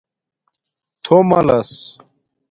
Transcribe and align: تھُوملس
تھُوملس 1.03 1.71